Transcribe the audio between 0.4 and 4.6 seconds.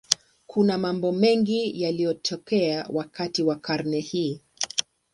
Kuna mambo mengi yaliyotokea wakati wa karne hii.